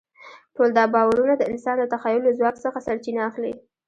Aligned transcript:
ټول 0.55 0.69
دا 0.77 0.83
باورونه 0.93 1.33
د 1.37 1.43
انسان 1.51 1.75
د 1.79 1.85
تخیل 1.93 2.21
له 2.25 2.31
ځواک 2.39 2.55
څخه 2.65 2.83
سرچینه 2.87 3.21
اخلي. 3.29 3.53